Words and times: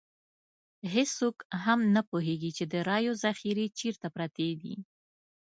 هېڅوک 0.93 1.37
هم 1.63 1.79
نه 1.95 2.01
پوهېږي 2.09 2.51
چې 2.57 2.63
د 2.73 2.73
رایو 2.89 3.13
ذخیرې 3.23 3.67
چېرته 3.79 4.07
پرتې 4.15 4.49
دي. 4.61 4.75